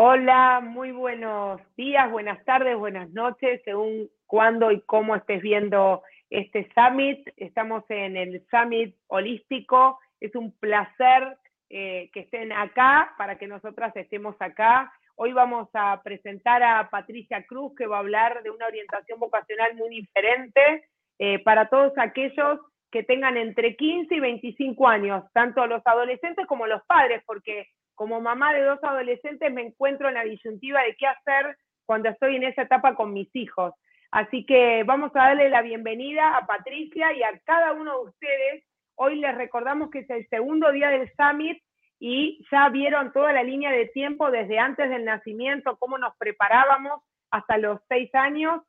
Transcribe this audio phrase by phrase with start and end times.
[0.00, 6.70] Hola, muy buenos días, buenas tardes, buenas noches, según cuándo y cómo estés viendo este
[6.72, 7.28] summit.
[7.36, 9.98] Estamos en el summit holístico.
[10.20, 11.36] Es un placer
[11.68, 14.92] eh, que estén acá para que nosotras estemos acá.
[15.16, 19.74] Hoy vamos a presentar a Patricia Cruz, que va a hablar de una orientación vocacional
[19.74, 20.86] muy diferente
[21.18, 22.60] eh, para todos aquellos
[22.92, 27.66] que tengan entre 15 y 25 años, tanto los adolescentes como los padres, porque
[27.98, 32.36] como mamá de dos adolescentes me encuentro en la disyuntiva de qué hacer cuando estoy
[32.36, 33.74] en esa etapa con mis hijos.
[34.12, 38.64] Así que vamos a darle la bienvenida a Patricia y a cada uno de ustedes.
[38.94, 41.60] Hoy les recordamos que es el segundo día del Summit
[41.98, 47.02] y ya vieron toda la línea de tiempo desde antes del nacimiento, cómo nos preparábamos
[47.32, 48.62] hasta los seis años,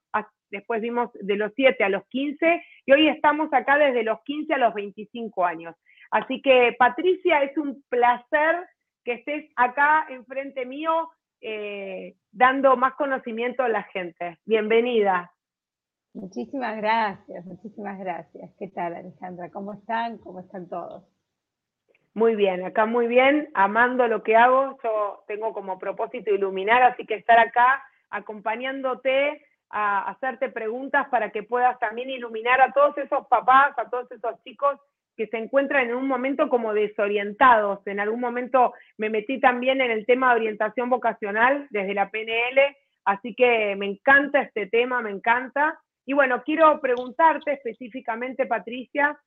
[0.49, 4.55] después vimos de los siete a los quince y hoy estamos acá desde los quince
[4.55, 5.75] a los veinticinco años.
[6.09, 8.65] Así que Patricia, es un placer
[9.09, 11.09] que estés acá enfrente mío
[11.41, 14.37] eh, dando más conocimiento a la gente.
[14.45, 15.31] Bienvenida.
[16.13, 18.51] Muchísimas gracias, muchísimas gracias.
[18.59, 19.49] ¿Qué tal, Alejandra?
[19.49, 20.19] ¿Cómo están?
[20.19, 21.03] ¿Cómo están todos?
[22.13, 24.77] Muy bien, acá muy bien, amando lo que hago.
[24.83, 31.41] Yo tengo como propósito iluminar, así que estar acá acompañándote a hacerte preguntas para que
[31.41, 34.79] puedas también iluminar a todos esos papás, a todos esos chicos
[35.19, 37.85] que se encuentran en un momento como desorientados.
[37.87, 42.57] En algún momento me metí también en el tema de orientación vocacional desde la PNL,
[43.03, 45.77] así que me encanta este tema, me encanta.
[46.05, 49.19] Y bueno, quiero preguntarte específicamente, Patricia,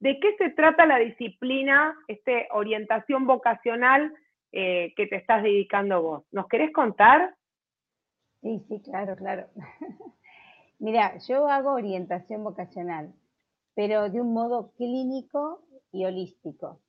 [0.00, 4.12] ¿de qué se trata la disciplina, este orientación vocacional
[4.52, 6.24] eh, que te estás dedicando vos?
[6.30, 7.34] ¿Nos querés contar?
[8.42, 9.46] Sí, sí, claro, claro.
[10.78, 13.14] Mira, yo hago orientación vocacional
[13.78, 15.60] pero de un modo clínico
[15.92, 16.80] y holístico.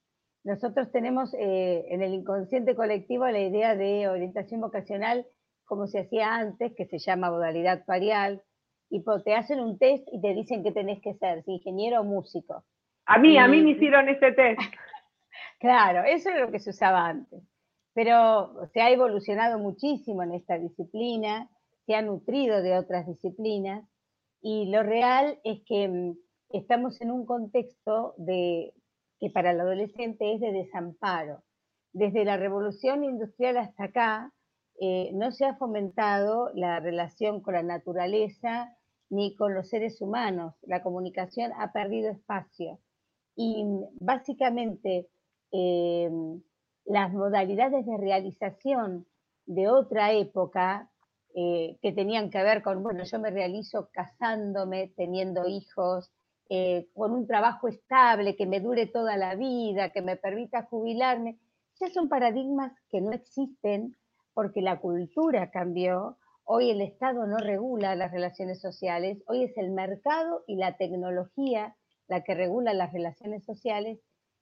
[0.44, 5.28] Nosotros tenemos eh, en el inconsciente colectivo la idea de orientación vocacional
[5.66, 8.42] como se hacía antes, que se llama modalidad parial,
[8.90, 12.04] y te hacen un test y te dicen que tenés que ser, si ingeniero o
[12.04, 12.64] músico.
[13.06, 14.60] A mí, a mí me hicieron ese test.
[15.60, 17.44] claro, eso es lo que se usaba antes.
[17.94, 21.52] Pero se ha evolucionado muchísimo en esta disciplina,
[21.86, 23.88] se ha nutrido de otras disciplinas,
[24.42, 26.16] y lo real es que mm,
[26.50, 28.74] estamos en un contexto de,
[29.20, 31.44] que para el adolescente es de desamparo.
[31.94, 34.34] Desde la revolución industrial hasta acá,
[34.80, 38.76] eh, no se ha fomentado la relación con la naturaleza
[39.10, 40.56] ni con los seres humanos.
[40.62, 42.80] La comunicación ha perdido espacio.
[43.36, 43.66] Y
[44.00, 45.10] básicamente
[45.52, 46.10] eh,
[46.86, 49.06] las modalidades de realización
[49.46, 50.90] de otra época
[51.36, 56.12] eh, que tenían que ver con, bueno, yo me realizo casándome, teniendo hijos,
[56.50, 61.38] eh, con un trabajo estable, que me dure toda la vida, que me permita jubilarme,
[61.80, 63.96] ya son paradigmas que no existen
[64.34, 66.18] porque la cultura cambió.
[66.44, 71.76] Hoy el Estado no regula las relaciones sociales, hoy es el mercado y la tecnología
[72.08, 74.00] la que regula las relaciones sociales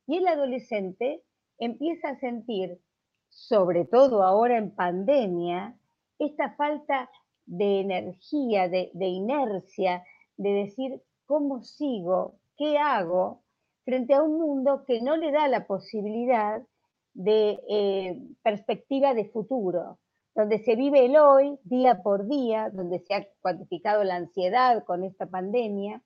[0.07, 1.23] y el adolescente
[1.59, 2.79] empieza a sentir,
[3.27, 5.77] sobre todo ahora en pandemia,
[6.17, 7.09] esta falta
[7.45, 10.03] de energía, de, de inercia,
[10.37, 13.43] de decir, cómo sigo, qué hago,
[13.85, 16.61] frente a un mundo que no le da la posibilidad
[17.13, 19.99] de eh, perspectiva de futuro,
[20.35, 25.03] donde se vive el hoy día por día, donde se ha cuantificado la ansiedad con
[25.03, 26.01] esta pandemia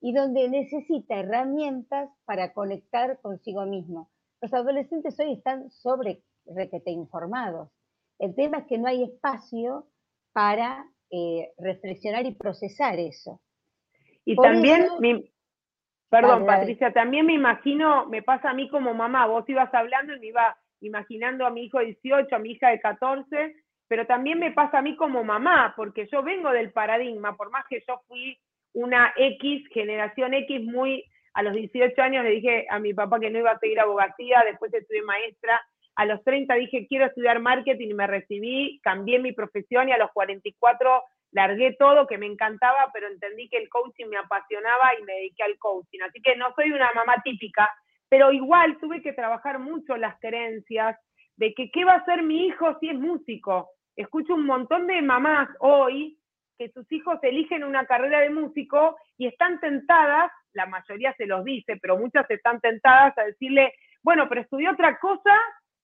[0.00, 4.10] y donde necesita herramientas para conectar consigo mismo.
[4.40, 7.70] Los adolescentes hoy están sobre requete informados.
[8.18, 9.86] El tema es que no hay espacio
[10.32, 13.40] para eh, reflexionar y procesar eso.
[14.24, 14.88] Y también,
[16.08, 20.20] perdón Patricia, también me imagino, me pasa a mí como mamá, vos ibas hablando y
[20.20, 23.56] me iba imaginando a mi hijo de 18, a mi hija de 14,
[23.88, 27.64] pero también me pasa a mí como mamá, porque yo vengo del paradigma, por más
[27.68, 28.38] que yo fui
[28.72, 31.04] una X, generación X, muy
[31.34, 34.42] a los 18 años le dije a mi papá que no iba a seguir abogacía,
[34.46, 35.60] después estudié maestra,
[35.96, 39.98] a los 30 dije quiero estudiar marketing y me recibí, cambié mi profesión y a
[39.98, 41.02] los 44
[41.34, 45.42] largué todo, que me encantaba, pero entendí que el coaching me apasionaba y me dediqué
[45.42, 45.98] al coaching.
[46.08, 47.68] Así que no soy una mamá típica,
[48.08, 50.96] pero igual tuve que trabajar mucho las creencias
[51.36, 53.68] de que qué va a ser mi hijo si es músico.
[53.96, 56.16] Escucho un montón de mamás hoy
[56.56, 61.44] que sus hijos eligen una carrera de músico y están tentadas, la mayoría se los
[61.44, 65.36] dice, pero muchas están tentadas a decirle, bueno, pero estudié otra cosa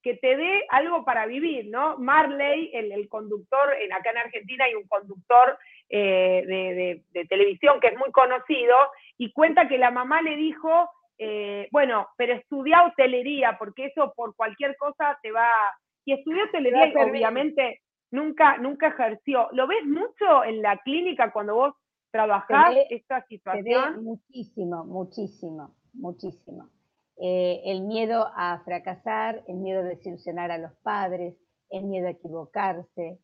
[0.02, 1.98] que te dé algo para vivir, ¿no?
[1.98, 5.58] Marley, el, conductor, en, acá en Argentina hay un conductor
[5.88, 8.76] eh, de, televisión que es muy conocido
[9.18, 10.88] y cuenta que la mamá le dijo,
[11.18, 15.50] eh, bueno, pero estudia hotelería porque eso por cualquier cosa te va,
[16.04, 19.48] y estudió hotelería y obviamente nunca, nunca ejerció.
[19.52, 21.74] ¿Lo ves mucho en la clínica cuando vos
[22.10, 24.02] trabajás esta situación?
[24.02, 26.68] muchísimo, muchísimo, muchísimo.
[27.22, 31.36] Eh, el miedo a fracasar, el miedo a desilusionar a los padres,
[31.68, 33.20] el miedo a equivocarse,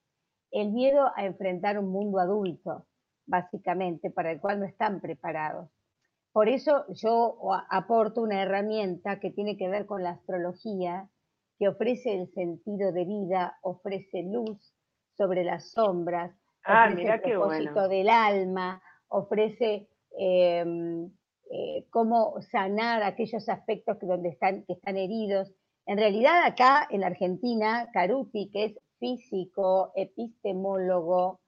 [0.50, 2.86] el miedo a enfrentar un mundo adulto,
[3.24, 5.70] básicamente, para el cual no están preparados.
[6.30, 7.38] Por eso yo
[7.70, 11.08] aporto una herramienta que tiene que ver con la astrología,
[11.58, 14.74] que ofrece el sentido de vida, ofrece luz
[15.16, 19.88] sobre las sombras, ah, ofrece el propósito del alma, ofrece
[20.18, 21.10] em,
[21.50, 25.52] eh, cómo sanar aquellos aspectos que, donde están, heridos.
[25.86, 31.40] En realidad acá en Argentina, Caruti, que es físico, epistemólogo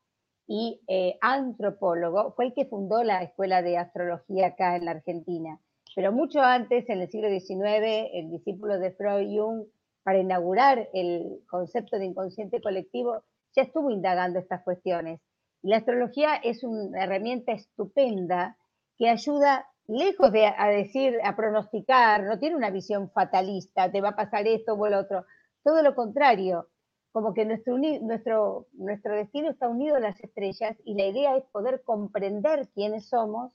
[0.46, 5.58] y eh, antropólogo, fue el que fundó la Escuela de Astrología acá en la Argentina.
[5.94, 9.64] Pero mucho antes, en el siglo XIX, el discípulo de Freud Jung,
[10.04, 13.22] para inaugurar el concepto de inconsciente colectivo,
[13.56, 15.20] ya estuvo indagando estas cuestiones.
[15.62, 18.56] Y la astrología es una herramienta estupenda
[18.96, 24.10] que ayuda lejos de a decir, a pronosticar, no tiene una visión fatalista, te va
[24.10, 25.24] a pasar esto o lo otro.
[25.64, 26.68] Todo lo contrario,
[27.10, 31.44] como que nuestro, nuestro, nuestro destino está unido a las estrellas y la idea es
[31.50, 33.52] poder comprender quiénes somos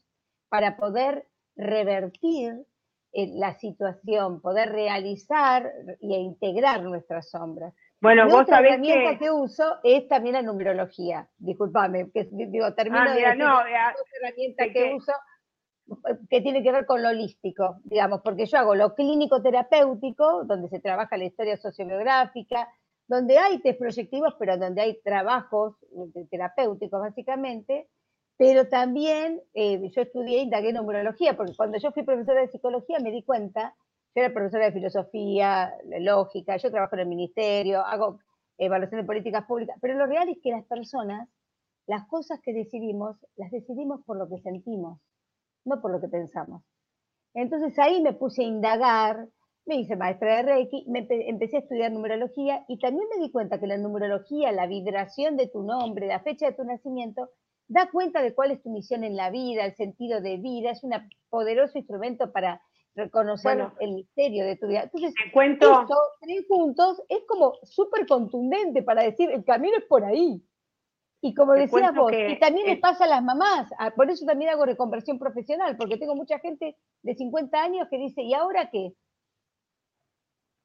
[0.49, 2.65] para poder revertir
[3.13, 5.71] eh, la situación, poder realizar
[6.01, 7.73] e integrar nuestras sombras.
[8.01, 9.31] Bueno, vos otra herramienta que...
[9.31, 11.29] uso es también la numerología.
[11.37, 13.61] Disculpame, que digo, termino ah, de decir, no,
[14.21, 15.13] herramienta que uso
[16.29, 20.69] que tiene que ver con lo holístico, digamos, porque yo hago lo clínico terapéutico, donde
[20.69, 22.69] se trabaja la historia sociobiográfica,
[23.07, 25.75] donde hay test proyectivos, pero donde hay trabajos
[26.15, 27.87] eh, terapéuticos básicamente,
[28.37, 33.11] pero también eh, yo estudié, indagué numerología, porque cuando yo fui profesora de psicología me
[33.11, 33.75] di cuenta,
[34.15, 38.19] yo era profesora de filosofía, lógica, yo trabajo en el ministerio, hago
[38.57, 41.27] evaluación de políticas públicas, pero lo real es que las personas,
[41.87, 44.99] las cosas que decidimos, las decidimos por lo que sentimos
[45.65, 46.63] no por lo que pensamos.
[47.33, 49.27] Entonces ahí me puse a indagar,
[49.65, 53.59] me hice maestra de Reiki, me empecé a estudiar numerología y también me di cuenta
[53.59, 57.29] que la numerología, la vibración de tu nombre, la fecha de tu nacimiento,
[57.67, 60.83] da cuenta de cuál es tu misión en la vida, el sentido de vida, es
[60.83, 60.91] un
[61.29, 62.61] poderoso instrumento para
[62.95, 64.83] reconocer el misterio de tu vida.
[64.83, 65.85] Entonces, te cuento...
[66.21, 70.43] tres puntos es como súper contundente para decir, el camino es por ahí.
[71.25, 74.51] Y como decías vos, y también le pasa a las mamás, ah, por eso también
[74.51, 78.91] hago reconversión profesional, porque tengo mucha gente de 50 años que dice, ¿y ahora qué?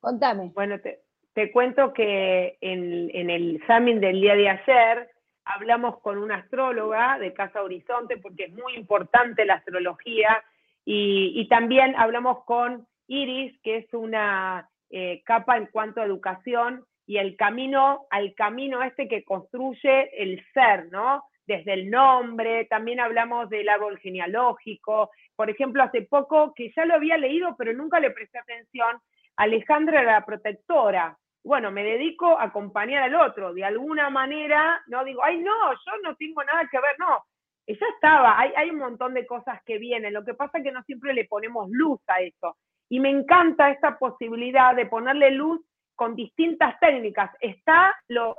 [0.01, 0.51] Contame.
[0.55, 5.09] Bueno, te, cuento que en, en el examen del día de ayer
[5.45, 10.43] hablamos con una astróloga de Casa Horizonte, porque es muy importante la astrología,
[10.91, 17.17] y, también hablamos con Iris, que es una eh, capa en cuanto a educación, y
[17.17, 21.25] el camino al camino este que construye el ser, ¿no?
[21.47, 25.11] Desde el nombre, también hablamos del árbol genealógico.
[25.35, 29.01] Por ejemplo, hace poco, que ya lo había leído, pero nunca le presté atención,
[29.37, 31.17] Alejandra la protectora.
[31.43, 33.55] Bueno, me dedico a acompañar al otro.
[33.55, 37.25] De alguna manera, no digo, ay, no, yo no tengo nada que ver, no.
[37.67, 40.13] Ella estaba, hay, hay un montón de cosas que vienen.
[40.13, 42.59] Lo que pasa es que no siempre le ponemos luz a eso.
[42.91, 45.63] Y me encanta esta posibilidad de ponerle luz
[45.99, 47.29] con distintas técnicas.
[47.41, 48.37] Está lo,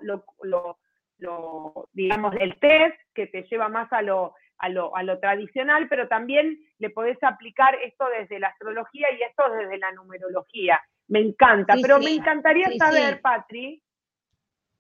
[1.92, 6.08] digamos, el test que te lleva más a lo, a lo, a lo tradicional, pero
[6.08, 10.82] también le podés aplicar esto desde la astrología y esto desde la numerología.
[11.10, 13.84] Me encanta, pero me encantaría saber, Patri,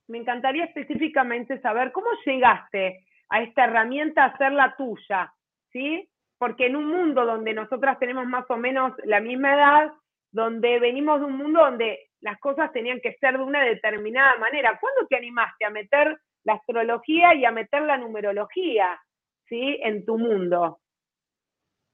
[0.07, 5.33] me encantaría específicamente saber cómo llegaste a esta herramienta a hacerla tuya,
[5.73, 6.09] ¿sí?
[6.37, 9.91] Porque en un mundo donde nosotras tenemos más o menos la misma edad,
[10.31, 14.77] donde venimos de un mundo donde las cosas tenían que ser de una determinada manera.
[14.79, 18.99] ¿Cuándo te animaste a meter la astrología y a meter la numerología
[19.47, 19.79] ¿sí?
[19.81, 20.79] en tu mundo?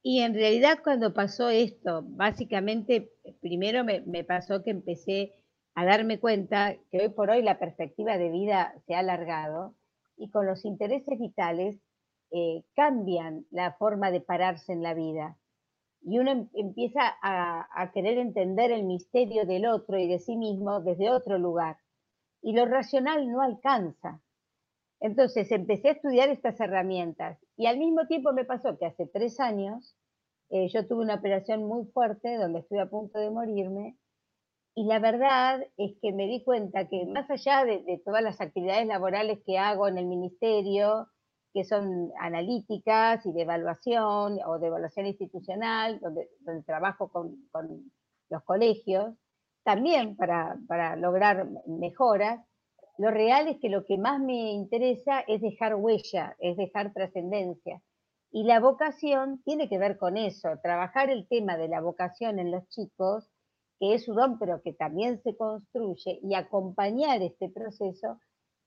[0.07, 3.09] Y en realidad cuando pasó esto, básicamente,
[3.41, 5.33] primero me, pasó que empecé
[5.73, 9.75] a darme cuenta que hoy por hoy la perspectiva de vida se ha alargado
[10.15, 11.81] y con los intereses vitales
[12.31, 15.37] eh, cambian la forma de pararse en la vida
[16.05, 20.79] y uno em, empieza a, querer entender el misterio del otro y de sí mismo
[20.81, 21.77] desde otro lugar.
[22.41, 24.21] Y lo racional no alcanza.
[24.99, 29.39] Entonces empecé a estudiar estas herramientas y al mismo tiempo me pasó que hace tres
[29.39, 29.97] años
[30.49, 33.97] eh, yo tuve una operación muy fuerte donde estuve a punto de morirme
[34.73, 38.87] y la verdad es que me di cuenta que más allá de todas las actividades
[38.87, 41.07] laborales que hago en el ministerio,
[41.55, 47.49] que son analíticas y de evaluación o de evaluación institucional, donde, donde trabajo con,
[48.29, 49.15] los colegios,
[49.63, 52.45] también para, para lograr mejoras,
[52.97, 57.81] lo real es que lo que más me interesa es dejar huella, es dejar trascendencia.
[58.31, 62.51] Y la vocación tiene que ver con eso, trabajar el tema de la vocación en
[62.51, 63.29] los chicos,
[63.79, 68.19] que es su don, pero que también se construye, y acompañar este proceso,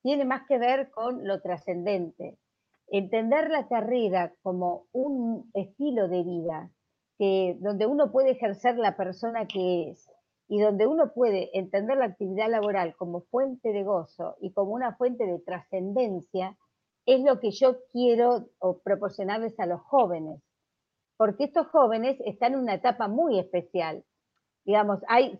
[0.02, 2.38] tiene más que ver con lo trascendente.
[2.90, 6.70] Entender la carrera como un estilo de vida,
[7.18, 10.08] que, donde uno puede ejercer la persona que es,
[10.48, 14.96] y donde uno puede entender la actividad laboral como fuente de gozo y como una
[14.96, 16.56] fuente de trascendencia,
[17.04, 18.48] es lo que yo quiero
[18.84, 20.42] proporcionarles a los jóvenes,
[21.16, 24.04] porque estos jóvenes están en una etapa muy especial.
[24.64, 25.38] Digamos, hay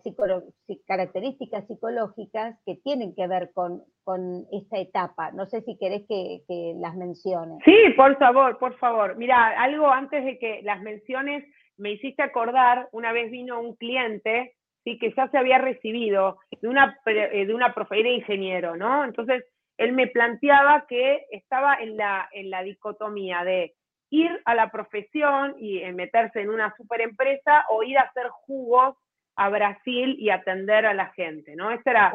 [0.87, 5.31] características psicológicas que tienen que ver con, con esta etapa.
[5.31, 7.57] No sé si querés que, que las mencione.
[7.63, 9.17] Sí, por favor, por favor.
[9.17, 11.45] Mira, algo antes de que las menciones,
[11.77, 14.97] me hiciste acordar, una vez vino un cliente ¿sí?
[14.97, 19.05] que ya se había recibido de una, eh, de una era ingeniero, ¿no?
[19.05, 19.43] Entonces,
[19.77, 23.75] él me planteaba que estaba en la, en la dicotomía de
[24.09, 28.95] ir a la profesión y meterse en una super empresa o ir a hacer jugos
[29.39, 31.71] a Brasil y atender a la gente, ¿no?
[31.71, 32.11] Ese era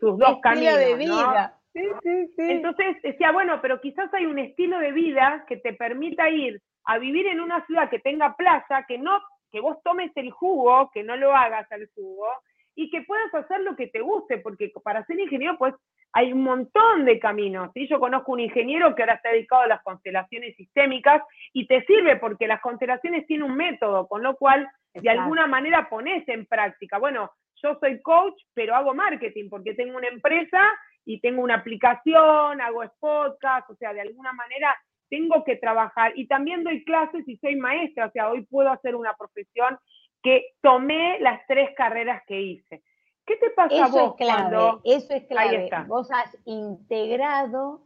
[0.00, 0.78] sus dos caminos.
[0.78, 1.54] De vida.
[1.72, 2.42] Sí, sí, sí.
[2.50, 6.98] Entonces decía, bueno, pero quizás hay un estilo de vida que te permita ir a
[6.98, 9.20] vivir en una ciudad que tenga playa, que no
[9.52, 12.26] que vos tomes el jugo, que no lo hagas al jugo,
[12.74, 15.74] y que puedas hacer lo que te guste, porque para ser ingeniero, pues
[16.12, 17.70] hay un montón de caminos.
[17.74, 17.86] ¿sí?
[17.88, 22.16] Yo conozco un ingeniero que ahora está dedicado a las constelaciones sistémicas y te sirve
[22.16, 26.98] porque las constelaciones tienen un método, con lo cual de alguna manera pones en práctica.
[26.98, 27.30] Bueno,
[27.62, 30.60] yo soy coach, pero hago marketing porque tengo una empresa
[31.04, 34.76] y tengo una aplicación, hago podcast, o sea, de alguna manera
[35.08, 38.94] tengo que trabajar y también doy clases y soy maestra, o sea, hoy puedo hacer
[38.94, 39.78] una profesión
[40.22, 42.82] que tomé las tres carreras que hice.
[43.26, 45.70] ¿Qué te pasa eso vos es clave, Eso es clave.
[45.86, 47.82] Vos has integrado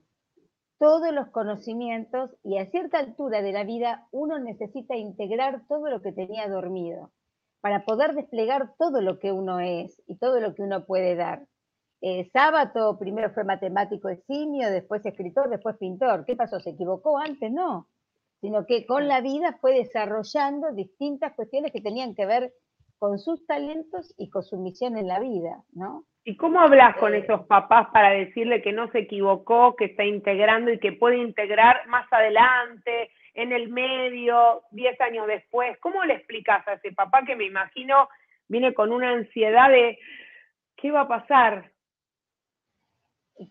[0.84, 6.02] todos los conocimientos y a cierta altura de la vida uno necesita integrar todo lo
[6.02, 7.10] que tenía dormido
[7.62, 11.46] para poder desplegar todo lo que uno es y todo lo que uno puede dar.
[12.02, 16.26] Eh, Sábato primero fue matemático eximio, después escritor, después pintor.
[16.26, 16.60] ¿Qué pasó?
[16.60, 17.50] ¿Se equivocó antes?
[17.50, 17.88] No,
[18.42, 22.52] sino que con la vida fue desarrollando distintas cuestiones que tenían que ver
[23.04, 26.04] con sus talentos y con su misión en la vida, ¿no?
[26.24, 30.04] ¿Y cómo hablas con eh, esos papás para decirle que no se equivocó, que está
[30.04, 35.76] integrando y que puede integrar más adelante, en el medio, diez años después?
[35.80, 38.08] ¿Cómo le explicas a ese papá que me imagino
[38.48, 39.98] viene con una ansiedad de
[40.74, 41.72] qué va a pasar?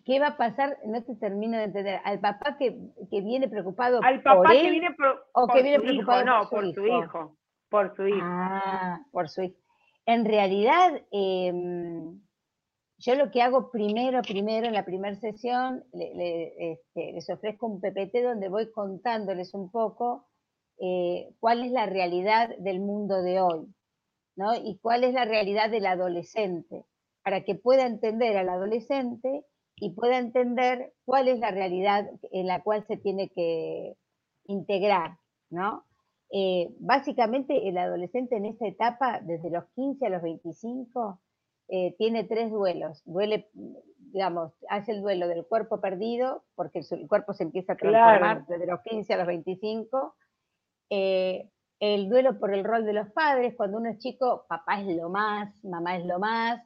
[0.04, 0.78] ¿Qué va a pasar?
[0.84, 2.00] No te termino de entender.
[2.02, 2.74] Al papá que,
[3.08, 4.96] viene preocupado Al papá que viene
[5.32, 6.98] o que viene preocupado no, por su hijo.
[6.98, 7.43] Por su hijo.
[8.22, 9.56] Ah, por su hijo.
[10.06, 12.20] En realidad, em,
[12.98, 18.22] yo lo que hago primero, primero, en la primera sesión, este, les ofrezco un PPT
[18.22, 20.26] donde voy contándoles un poco
[20.78, 23.66] eh, cuál es la realidad del mundo de hoy,
[24.36, 24.54] ¿no?
[24.54, 26.84] Y cuál es la realidad del adolescente,
[27.22, 29.44] para que pueda entender al adolescente
[29.76, 33.96] y pueda entender cuál es la realidad en la cual se tiene que
[34.46, 35.18] integrar,
[35.50, 35.84] ¿no?
[36.36, 41.20] Eh, básicamente el adolescente en esta etapa, desde los 15 a los 25,
[41.68, 43.02] eh, tiene tres duelos.
[43.04, 43.48] Duele,
[43.98, 48.66] digamos, hace el duelo del cuerpo perdido, porque el, cuerpo se empieza a transformar desde
[48.66, 50.16] los 15 a los 25.
[50.90, 51.48] Eh,
[51.78, 55.10] el duelo por el rol de los padres, cuando uno es chico, papá es lo
[55.10, 56.60] más, mamá es lo más,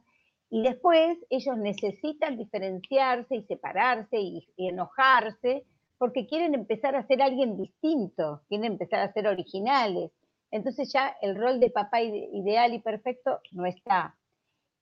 [0.49, 5.67] y después ellos necesitan diferenciarse y separarse y, enojarse
[5.99, 10.13] porque quieren empezar a ser alguien distinto, quieren empezar a ser originales.
[10.51, 14.17] Entonces ya el rol de papá ideal y perfecto no está.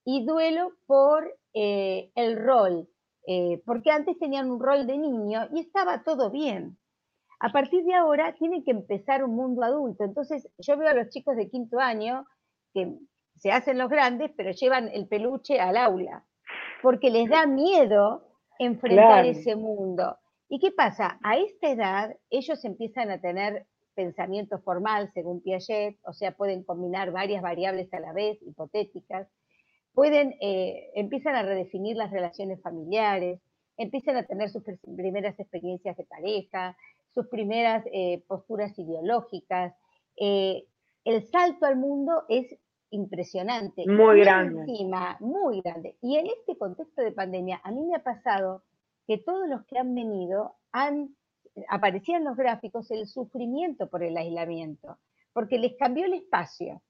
[0.05, 2.89] Y duelo por eh, el rol,
[3.27, 6.79] eh, porque antes tenían un rol de niño y estaba todo bien.
[7.41, 10.05] A partir de ahora tienen que empezar un mundo adulto.
[10.05, 12.25] Entonces yo veo a los chicos de quinto año
[12.73, 12.97] que
[13.35, 16.25] se hacen los grandes, pero llevan el peluche al aula,
[16.83, 18.23] porque les da miedo
[18.59, 20.17] enfrentar ese mundo.
[20.49, 21.19] ¿Y qué pasa?
[21.23, 27.11] A esta edad ellos empiezan a tener pensamiento formal, según Piaget, o sea, pueden combinar
[27.11, 29.27] varias variables a la vez, hipotéticas,
[29.95, 33.41] pueden, eh, empiezan a redefinir las relaciones familiares,
[33.79, 34.63] empiezan a tener sus
[34.97, 36.77] primeras experiencias de pareja,
[37.15, 39.75] sus primeras eh, posturas ideológicas.
[40.19, 40.65] Eh,
[41.05, 42.55] el salto al mundo es
[42.91, 43.85] impresionante.
[43.87, 44.61] Muy grande.
[44.61, 45.97] Encima, muy grande.
[46.03, 48.63] Y en este contexto de pandemia, a mí me ha pasado
[49.07, 51.15] que todos los que han venido han,
[51.69, 54.99] aparecían los gráficos, el sufrimiento por el aislamiento,
[55.33, 56.83] porque les cambió el espacio.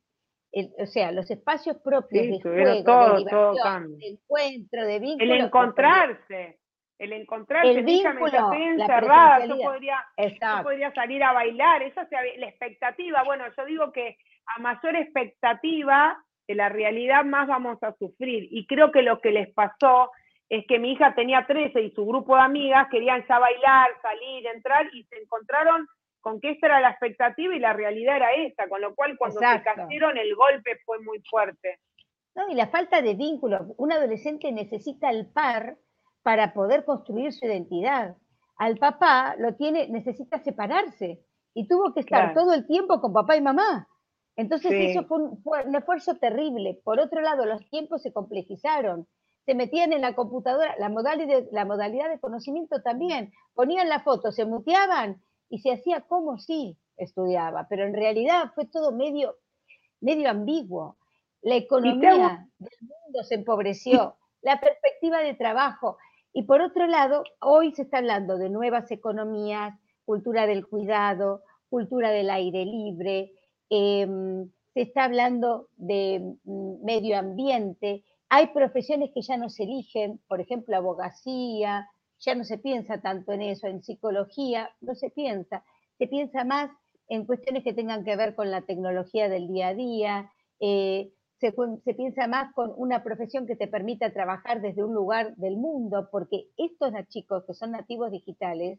[0.78, 5.34] o sea, los espacios propios de juego, de diversión, de encuentro, de vínculo.
[5.34, 6.58] El encontrarse,
[6.98, 12.08] el encontrarse, el vínculo, estoy encerrada, yo podría, yo podría, salir a bailar, esa
[12.38, 17.92] la expectativa, bueno, yo digo que a mayor expectativa de la realidad más vamos a
[17.94, 18.48] sufrir.
[18.50, 20.10] Y creo que lo que les pasó
[20.48, 24.46] es que mi hija tenía 13 y su grupo de amigas querían ya bailar, salir,
[24.46, 25.86] entrar y se encontraron
[26.20, 29.38] con que esta era la expectativa y la realidad era esta, con lo cual cuando
[29.38, 31.80] se cayeron el golpe fue muy fuerte.
[32.34, 33.74] No, y la falta de vínculo.
[33.78, 35.76] Un adolescente necesita el par
[36.22, 38.16] para poder construir su identidad.
[38.58, 41.20] Al papá lo tiene, necesita separarse
[41.54, 43.88] y tuvo que estar todo el tiempo con papá y mamá.
[44.36, 46.78] Entonces eso fue un, esfuerzo terrible.
[46.84, 49.06] Por otro lado, los tiempos se complejizaron.
[49.46, 53.32] Se metían en la computadora, la modalidad, la modalidad de conocimiento también.
[53.54, 58.66] Ponían la foto, se muteaban y se hacía como si estudiaba, pero en realidad fue
[58.66, 59.36] todo medio,
[60.00, 60.96] medio ambiguo.
[61.42, 65.96] La economía del mundo se empobreció, la perspectiva de trabajo.
[66.32, 72.10] Y por otro lado, hoy se está hablando de nuevas economías, cultura del cuidado, cultura
[72.10, 73.32] del aire libre,
[73.68, 80.20] Em, se está hablando de mm, medio ambiente, hay profesiones que ya no se eligen,
[80.28, 85.64] por ejemplo, abogacía, ya no se piensa tanto en eso, en psicología, no se piensa,
[85.98, 86.70] se piensa más
[87.08, 91.52] en cuestiones que tengan que ver con la tecnología del día a día, eh, se,
[91.94, 96.48] piensa más con una profesión que te permita trabajar desde un lugar del mundo, porque
[96.56, 98.78] estos chicos que son nativos digitales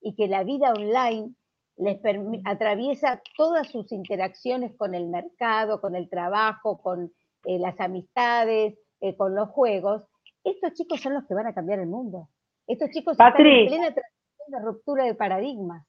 [0.00, 1.34] y que la vida online
[1.76, 2.00] les
[2.44, 7.12] atraviesa todas sus interacciones con el mercado, con el trabajo, con
[7.44, 10.02] eh, las amistades, eh, con los juegos,
[10.44, 12.28] estos chicos son los que van a cambiar el mundo.
[12.66, 15.86] Estos chicos están en plena transición de ruptura de paradigmas.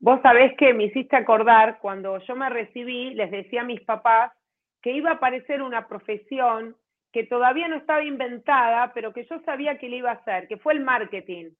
[0.00, 4.32] Vos sabés que me hiciste acordar, cuando yo me recibí, les decía a mis papás
[4.80, 6.76] que iba a aparecer una profesión
[7.12, 10.58] que todavía no estaba inventada, pero que yo sabía que le iba a hacer, que
[10.58, 11.50] fue el marketing.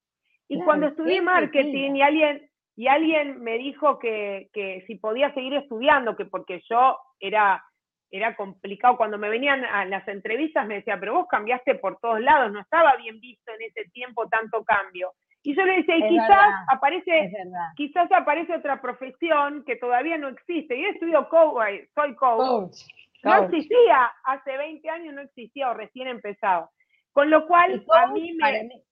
[0.48, 4.50] Y cuando estudié marketing y alguien, y alguien me dijo que,
[4.86, 7.62] si podía seguir estudiando, que porque yo era,
[8.10, 12.20] era complicado, cuando me venían a las entrevistas me decía, pero vos cambiaste por todos
[12.20, 15.12] lados, no estaba bien visto en ese tiempo tanto cambio.
[15.42, 17.32] Y yo le decía, y quizás aparece,
[17.76, 20.80] quizás aparece otra profesión que todavía no existe.
[20.80, 22.76] Yo estudio coach, soy coach.
[23.22, 26.70] No existía, hace 20 años no existía o recién empezado.
[27.12, 28.82] Con lo cual, a mí me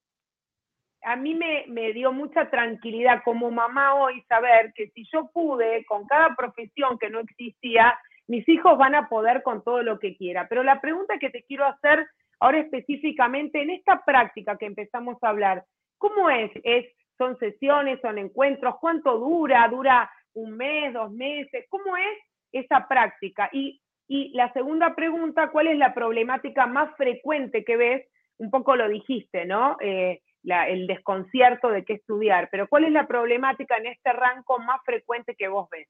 [1.07, 6.05] a mí me, dio mucha tranquilidad como mamá hoy saber que si yo pude con
[6.07, 7.97] cada profesión que no existía,
[8.29, 10.47] mis hijos van a poder con todo lo que quiera.
[10.49, 12.07] Pero la pregunta que te quiero hacer
[12.41, 15.65] ahora específicamente en esta práctica que empezamos a hablar,
[15.99, 16.51] ¿cómo es?
[16.65, 16.87] ¿Es
[17.19, 18.77] son sesiones, son encuentros?
[18.81, 19.67] ¿Cuánto dura?
[19.69, 21.65] ¿Dura un mes, dos meses?
[21.69, 22.19] ¿Cómo es
[22.53, 23.49] esa práctica?
[23.53, 28.07] Y, y la segunda pregunta, ¿cuál es la problemática más frecuente que ves?
[28.39, 29.79] Un poco lo dijiste, ¿no?
[29.81, 34.81] Eh, el desconcierto de qué estudiar, pero ¿cuál es la problemática en este rango más
[34.85, 35.89] frecuente que vos ves?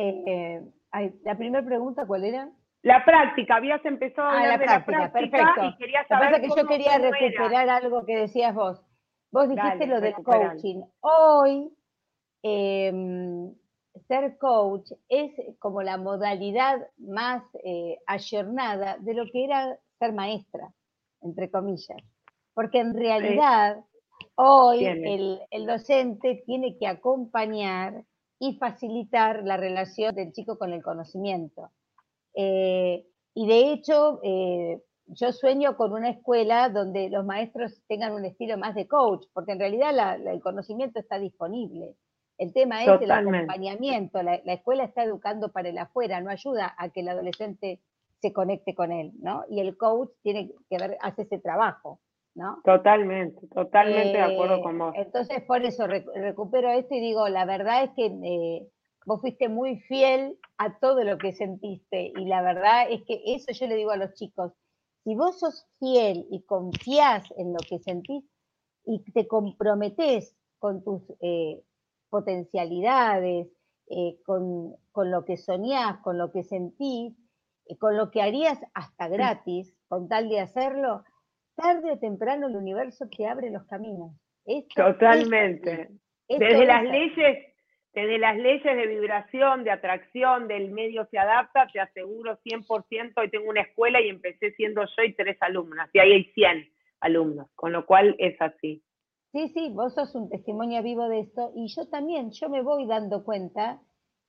[0.00, 0.62] Eh,
[1.24, 2.50] la primera pregunta, ¿cuál era?
[2.82, 5.64] La práctica, habías empezado a ah, hablar de la práctica perfecto.
[5.64, 8.80] y quería saber Lo que que yo quería recuperar algo que decías vos.
[9.30, 10.82] Vos dijiste lo del coaching.
[11.00, 11.70] Hoy,
[12.42, 13.52] em,
[14.06, 20.72] ser coach es como la modalidad más eh, ayornada de lo que era ser maestra,
[21.20, 21.98] entre comillas
[22.58, 23.84] porque en realidad
[24.34, 28.02] hoy el, docente tiene que acompañar
[28.38, 31.70] y facilitar la relación del chico con el conocimiento.
[32.34, 38.24] Eh, y de hecho, eh, yo sueño con una escuela donde los maestros tengan un
[38.24, 41.94] estilo más de coach, porque en realidad el conocimiento está disponible.
[42.36, 44.22] El tema es el acompañamiento.
[44.22, 47.80] La, la, escuela está educando para el afuera, no ayuda a que el adolescente
[48.20, 49.44] se conecte con él, ¿no?
[49.48, 52.00] Y el coach tiene que ver, hace ese trabajo.
[52.64, 54.94] Totalmente, totalmente de acuerdo con vos.
[54.94, 58.68] Eh, entonces, por eso recupero esto y digo, la verdad es que eh,
[59.06, 63.52] vos fuiste muy fiel a todo lo que sentiste y la verdad es que eso
[63.52, 64.52] yo le digo a los chicos,
[65.02, 68.24] si vos sos fiel y confías en lo que sentís
[68.84, 71.62] y te comprometés con tus eh,
[72.08, 73.48] potencialidades,
[74.26, 77.16] con, con, lo que soñás, con lo que sentís,
[77.78, 81.04] con lo que harías hasta gratis, con tal de hacerlo,
[81.58, 84.12] tarde o temprano el universo te abre los caminos.
[84.74, 85.88] Totalmente.
[86.28, 87.54] desde las leyes,
[87.92, 93.30] desde las leyes de vibración, de atracción, del medio se adapta, te aseguro 100%, hoy
[93.30, 96.68] tengo una escuela y empecé siendo yo y tres alumnas, y ahí hay 100
[97.00, 98.82] alumnos, con lo cual es así.
[99.32, 102.86] Sí, sí, vos sos un testimonio vivo de esto, y yo también, yo me voy
[102.86, 103.80] dando cuenta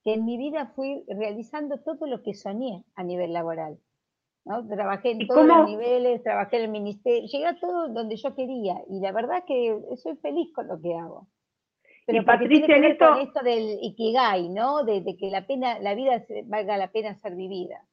[0.02, 3.78] que en mi vida fui realizando todo lo que soñé a nivel laboral.
[4.44, 4.66] ¿No?
[4.66, 8.74] Trabajé en todos los niveles, trabajé en el ministerio, llegué a todo donde yo quería
[8.88, 11.26] y la verdad que soy feliz con lo que hago.
[12.06, 13.08] Pero y Patricia, ver esto...
[13.08, 14.84] con esto del ikigai, ¿no?
[14.84, 17.84] De, que la pena, la vida valga la pena ser vivida.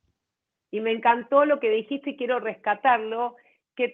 [0.72, 3.36] Y me encantó lo que dijiste y quiero rescatarlo,
[3.76, 3.94] que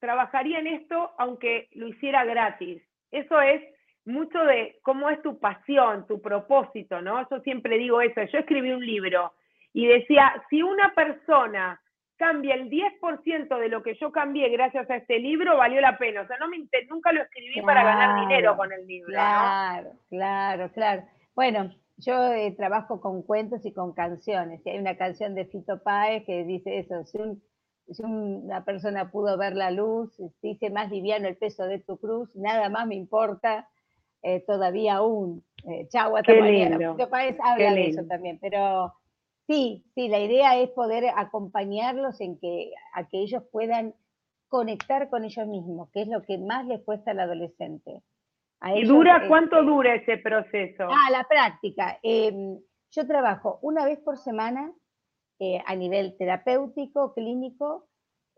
[0.00, 2.82] trabajaría en esto aunque lo hiciera gratis.
[3.10, 3.62] Eso es
[4.04, 7.28] mucho de cómo es tu pasión, tu propósito, ¿no?
[7.30, 8.20] Yo siempre digo eso.
[8.32, 9.32] Yo escribí un libro
[9.72, 11.80] y decía, si una persona
[12.20, 16.20] cambia el 10% de lo que yo cambié gracias a este libro, valió la pena.
[16.20, 19.08] O sea, no me, nunca lo escribí para ganar dinero con el libro.
[19.08, 21.02] Claro, claro, claro.
[21.34, 24.60] Bueno, yo eh, trabajo con cuentos y con canciones.
[24.66, 29.56] Y hay una canción de Fito Páez que dice eso, si, una persona pudo ver
[29.56, 33.68] la luz, dice más liviano el peso de tu cruz, nada más me importa
[34.22, 35.42] eh, todavía aún.
[35.66, 36.92] Eh, chau, hasta mañana.
[36.92, 38.92] Fito Páez habla de eso también, pero
[39.50, 43.94] Sí, sí, la idea es poder acompañarlos en que, a que ellos puedan
[44.46, 48.00] conectar con ellos mismos, que es lo que más les cuesta al adolescente.
[48.76, 50.84] ¿Y dura cuánto dura ese proceso?
[50.88, 51.98] Ah, la práctica.
[52.04, 52.60] Em,
[52.92, 54.72] yo trabajo una vez por semana
[55.40, 57.88] eh, a nivel terapéutico, clínico,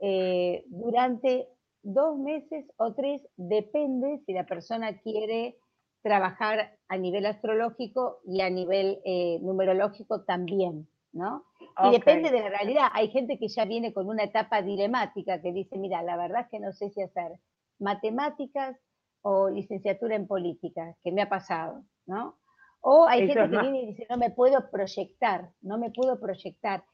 [0.01, 1.46] eh, durante
[1.83, 5.59] dos meses o tres, depende si la persona quiere
[6.01, 10.88] trabajar a nivel astrológico y a nivel eh, numerológico también.
[11.12, 11.44] ¿No?
[11.85, 12.88] Y depende de la realidad.
[12.92, 16.48] Hay gente que ya viene con una etapa dilemática que dice, mira, la verdad es
[16.48, 17.33] que no sé si hacer
[17.79, 18.77] matemáticas
[19.22, 22.38] o licenciatura en política, que me ha pasado, ¿no?
[22.81, 26.85] O hay gente que viene y dice, no me puedo proyectar, no me puedo proyectar.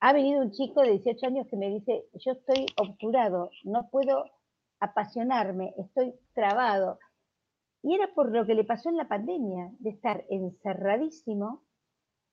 [0.00, 4.24] Ha venido un chico de 18 años que me dice, yo estoy obturado, no puedo
[4.78, 6.98] apasionarme, estoy trabado.
[7.82, 11.62] Y era por lo que le pasó en la pandemia, de estar encerradísimo,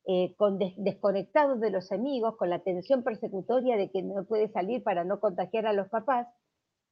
[0.06, 4.84] eh, con desconectados de los amigos, con la tensión persecutoria de que no puede salir
[4.84, 6.28] para no contagiar a los papás,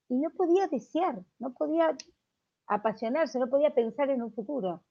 [0.10, 1.96] y no podía desear, no podía
[2.68, 4.84] apasionarse, no podía pensar en un futuro.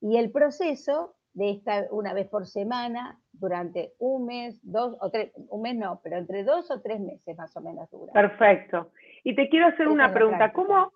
[0.00, 5.32] Y el proceso de esta una vez por semana, durante un mes, dos o tres,
[5.48, 8.12] un mes no, pero entre dos o tres meses más o menos dura.
[8.12, 8.90] Perfecto.
[9.22, 10.92] Y te quiero hacer una pregunta, ¿Cómo,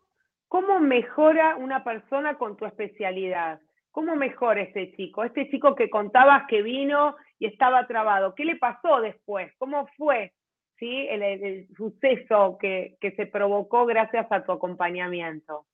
[0.49, 3.61] ¿cómo mejora una persona con tu especialidad?
[3.95, 5.23] ¿Cómo mejora este chico?
[5.23, 9.53] Este chico que contabas que vino y estaba trabado, ¿qué le pasó después?
[9.57, 10.33] ¿Cómo fue
[10.81, 11.07] ¿sí?
[11.09, 15.67] el, suceso que, se provocó gracias a tu acompañamiento?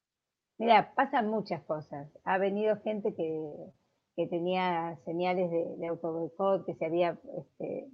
[0.59, 2.13] Mira, pasan muchas cosas.
[2.25, 7.87] Ha venido gente que, tenía señales de, de que se había este,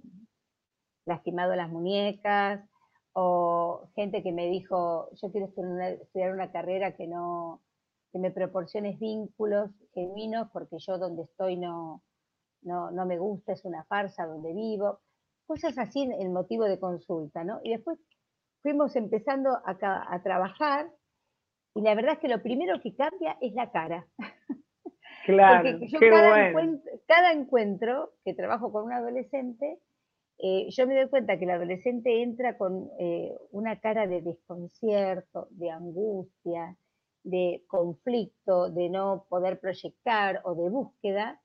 [1.05, 2.69] lastimado las muñecas,
[3.13, 7.61] o gente que me dijo, yo quiero estudiar una carrera que no,
[8.11, 12.03] que me proporciones vínculos genuinos, porque yo donde estoy no,
[12.61, 14.99] no, no me gusta, es una farsa donde vivo,
[15.45, 17.59] cosas así el motivo de consulta, ¿no?
[17.63, 17.99] Y después
[18.61, 19.77] fuimos empezando a,
[20.13, 20.91] a trabajar
[21.75, 24.07] y la verdad es que lo primero que cambia es la cara.
[25.25, 29.79] Claro, Porque yo cada, encuentro, cada, encuentro, que trabajo con un adolescente,
[30.39, 35.49] eh, yo me doy cuenta que el adolescente entra con eh, una cara de desconcierto,
[35.51, 36.77] de angustia,
[37.29, 41.41] de conflicto, de no poder proyectar o de búsqueda,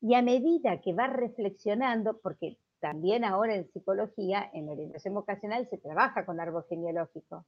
[0.00, 5.78] y a medida que va reflexionando, porque también ahora en psicología, en orientación vocacional, se
[5.78, 7.44] trabaja con árbol genealógico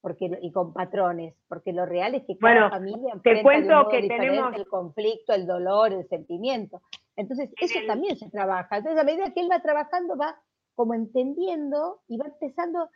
[0.00, 4.54] porque, y con patrones, porque lo real es que cada familia te cuento que tenemos
[4.54, 6.82] el conflicto, el dolor, el sentimiento.
[7.16, 8.76] Entonces, eso también se trabaja.
[8.76, 10.36] Entonces, a medida que él va trabajando, va
[10.74, 12.88] como entendiendo y va empezando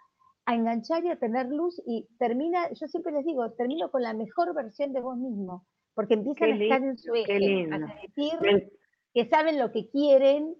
[0.45, 4.13] a enganchar y a tener luz y termina, yo siempre les digo, termino con la
[4.13, 8.71] mejor versión de vos mismo, porque empiezan a estar en su eje, a sentir
[9.15, 10.55] que saben lo que quieren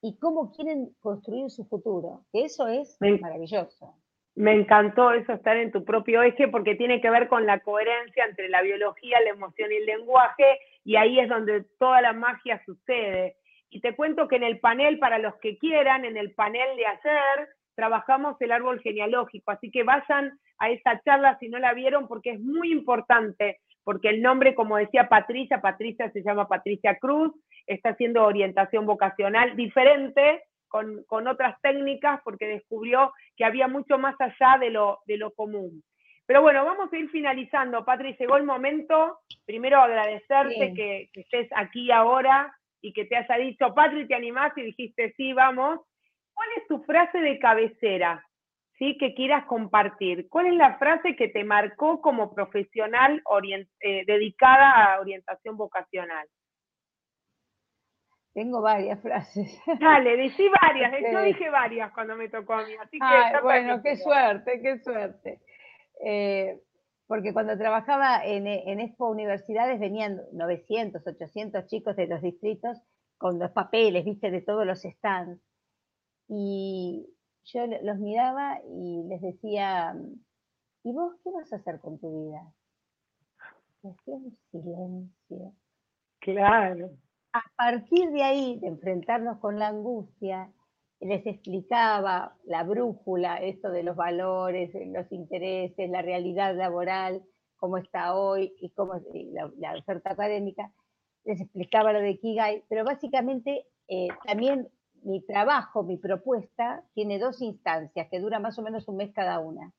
[0.00, 3.96] y cómo quieren construir su futuro, que eso es maravilloso.
[4.36, 8.24] Me encantó eso, estar en tu propio eje, porque tiene que ver con la coherencia
[8.24, 12.62] entre la biología, la emoción y el lenguaje, y ahí es donde toda la magia
[12.64, 13.36] sucede.
[13.68, 16.86] Y te cuento que en el panel, para los que quieran, en el panel de
[16.86, 22.08] ayer, trabajamos el árbol genealógico, así que vayan a esa charla si no la vieron
[22.08, 27.32] porque es muy importante, porque el nombre, como decía Patricia, Patricia se llama Patricia Cruz,
[27.68, 34.58] está haciendo orientación vocacional diferente, con, otras técnicas, porque descubrió que había mucho más allá
[34.58, 35.84] de lo, de lo común.
[36.26, 37.84] Pero bueno, vamos a ir finalizando.
[37.84, 39.20] Patri, llegó el momento.
[39.46, 44.52] Primero agradecerte que, que, estés aquí ahora y que te haya dicho, Patri, ¿te animás?
[44.56, 45.80] Y dijiste, sí, vamos.
[46.38, 48.24] ¿Cuál es tu frase de cabecera?
[48.78, 48.96] ¿Sí?
[48.96, 50.28] que quieras compartir.
[50.28, 53.20] ¿Cuál es la frase que te marcó como profesional
[53.80, 56.28] eh, dedicada a orientación vocacional?
[58.32, 59.60] Tengo varias frases.
[59.80, 63.40] Dale, decí varias, yo dije varias cuando me tocó a mí, así que...
[63.42, 65.40] bueno, qué suerte, qué suerte.
[66.04, 66.60] Eh,
[67.08, 72.80] porque cuando trabajaba en, en, Expo Universidades venían 900, 800 chicos de los distritos
[73.16, 75.47] con los papeles, viste, de todos los stands.
[76.28, 77.08] Y
[77.44, 79.96] yo los miraba y les decía,
[80.84, 82.52] ¿y vos qué vas a hacer con tu vida?
[83.82, 85.54] Decía un silencio.
[86.20, 86.90] Claro.
[87.32, 90.52] A partir de ahí, de enfrentarnos con la angustia,
[91.00, 97.22] les explicaba la brújula, esto de los valores, los intereses, la realidad laboral,
[97.56, 98.94] cómo está hoy y cómo
[99.32, 100.72] la, la oferta académica,
[101.24, 104.68] les explicaba lo de Kigai, pero básicamente eh, también
[105.08, 109.38] mi trabajo, mi propuesta, tiene dos instancias que dura más o menos un mes cada
[109.38, 109.72] una.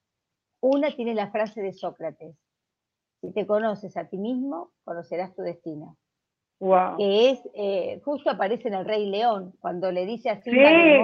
[0.60, 2.36] Una tiene la frase de Sócrates,
[3.22, 5.98] si te conoces a ti mismo, conocerás tu destino.
[6.98, 10.58] Que es, eh, justo aparece en el Rey León, cuando le dice así, sí,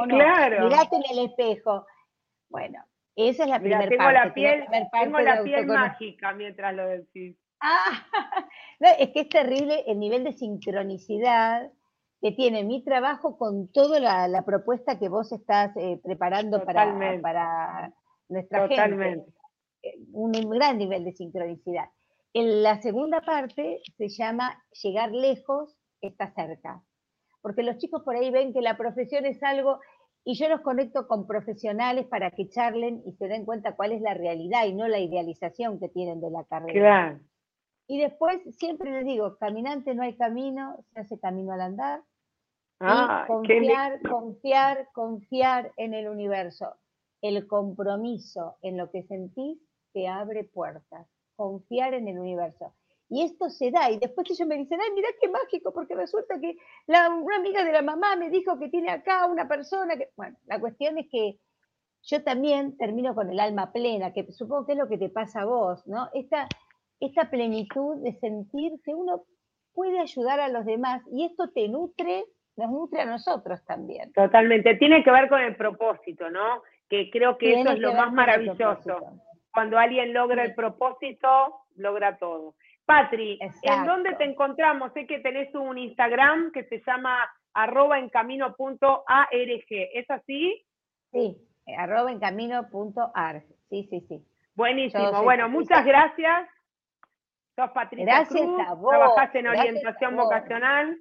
[0.09, 0.65] claro.
[0.65, 1.85] mirate en el espejo.
[2.49, 2.83] Bueno,
[3.15, 7.37] esa es la primera tengo La piel, tengo la piel mágica mientras lo decís.
[7.61, 8.05] Ah,
[8.99, 11.71] es que es terrible el nivel de sincronicidad
[12.25, 17.93] que tiene mi trabajo con toda la, propuesta que vos estás eh, preparando para, para,
[18.29, 19.25] nuestra gente.
[19.83, 21.85] Eh, un gran nivel de sincronicidad.
[22.33, 26.81] En la segunda parte se llama llegar lejos, está cerca.
[27.43, 29.79] Porque los chicos por ahí ven que la profesión es algo
[30.23, 34.01] y yo los conecto con profesionales para que charlen y se den cuenta cuál es
[34.01, 36.73] la realidad y no la idealización que tienen de la carrera.
[36.73, 37.19] Claro.
[37.85, 42.01] Y después siempre les digo, caminante no hay camino, se hace camino al andar.
[42.79, 46.75] Y confiar, confiar, confiar en el universo.
[47.21, 49.59] El compromiso en lo que sentís
[49.93, 51.07] te abre puertas.
[51.35, 52.73] Confiar en el universo.
[53.07, 56.39] Y esto se da, y después ellos me dicen, ay, mira qué mágico, porque resulta
[56.39, 56.57] que
[56.87, 60.09] la, una amiga de la mamá me dijo que tiene acá una persona que...
[60.17, 61.39] Bueno, la cuestión es que
[62.01, 65.41] yo también termino con el alma plena, que supongo que es lo que te pasa
[65.41, 66.09] a vos, ¿no?
[66.13, 66.47] Esta,
[66.99, 69.25] esta plenitud de sentir que uno
[69.73, 72.25] puede ayudar a los demás y esto te nutre,
[72.57, 74.11] nos nutre a nosotros también.
[74.13, 76.63] Totalmente, tiene que ver con el propósito, ¿no?
[76.89, 78.99] Que creo que eso es lo más maravilloso.
[79.51, 82.55] Cuando alguien logra el propósito, logra todo.
[82.85, 84.93] Patri, ¿en dónde te encontramos?
[84.93, 87.17] Sé que tenés un Instagram que se llama
[87.53, 88.09] arroba en
[89.93, 90.65] ¿Es así?
[91.11, 91.37] Sí,
[91.77, 92.19] arroba en
[93.69, 94.23] Sí, sí, sí.
[94.53, 95.23] Buenísimo.
[95.23, 96.47] bueno, muchas gracias.
[97.55, 98.89] Sos Patricia Gracias Cruz, a vos.
[98.89, 100.97] trabajás en orientación vocacional.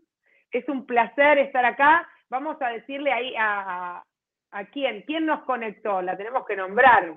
[0.55, 2.09] Es un placer estar acá.
[2.31, 4.03] Vamos a decirle ahí a,
[4.51, 7.15] a, quién, quién nos conectó, la tenemos que nombrar.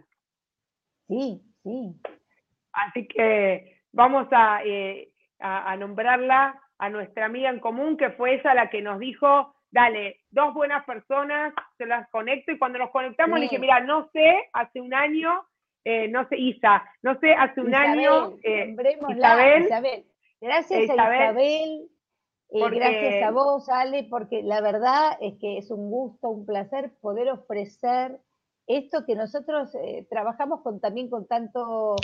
[1.08, 1.96] Sí, sí.
[2.74, 8.54] Así que vamos a, eh, a, nombrarla a nuestra amiga en común, que fue ella
[8.54, 13.40] la que nos dijo, dale, dos buenas personas, se las conecto, y cuando nos conectamos
[13.40, 15.46] le dije, mira, no sé, hace un año
[15.90, 18.76] eh, no sé, Isa, no sé, hace un año, eh,
[19.08, 19.70] Isabel,
[20.42, 21.88] Gracias a Isabel,
[22.50, 26.94] eh, gracias a vos, Ale, porque la verdad es que es un gusto, un placer
[27.02, 28.20] poder ofrecer
[28.68, 29.72] esto que nosotros
[30.10, 31.96] trabajamos con, también con tanto,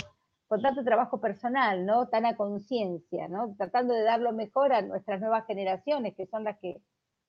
[0.46, 2.08] con tanto trabajo personal, ¿no?
[2.08, 3.54] Tan a conciencia, ¿no?
[3.56, 6.80] Tratando de dar lo mejor a nuestras nuevas generaciones, que son las que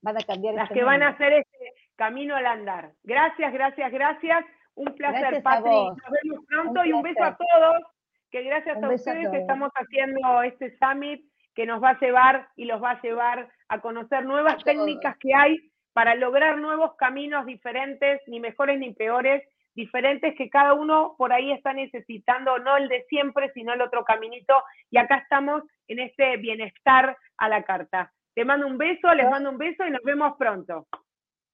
[0.01, 0.53] van a cambiar.
[0.53, 2.93] Las este que van a hacer este camino al andar.
[3.03, 4.45] Gracias, gracias, gracias.
[4.75, 5.71] Un placer, Patri.
[5.71, 7.81] Nos vemos pronto y un beso a todos,
[8.29, 11.25] que gracias a ustedes estamos haciendo este summit
[11.55, 15.33] que nos va a llevar y los va a llevar a conocer nuevas técnicas que
[15.33, 19.41] hay para lograr nuevos caminos diferentes, ni mejores ni peores,
[19.73, 24.03] diferentes que cada uno por ahí está necesitando, no el de siempre, sino el otro
[24.03, 24.53] caminito.
[24.89, 28.11] Y acá estamos en este bienestar a la carta.
[28.33, 30.87] Te mando un beso, les mando un beso y nos vemos pronto.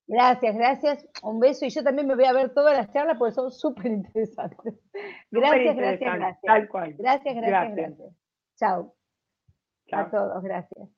[0.08, 1.08] Gracias, gracias.
[1.22, 1.66] Un beso.
[1.66, 4.74] Y yo también me voy a ver todas las charlas porque son súper interesantes.
[5.32, 6.42] Gracias, gracias, gracias.
[6.42, 6.96] Tal cual.
[6.98, 8.92] Gracias, gracias, gracias.
[9.91, 10.08] Chao.
[10.08, 10.89] A todos, gracias.